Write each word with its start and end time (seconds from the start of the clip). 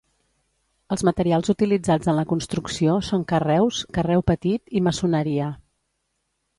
Els 0.95 1.03
materials 1.09 1.51
utilitzats 1.53 2.09
en 2.13 2.17
la 2.21 2.25
construcció 2.33 2.97
són 3.11 3.29
carreus, 3.35 3.85
carreu 4.01 4.27
petit 4.35 4.77
i 4.81 4.87
maçoneria. 4.91 5.57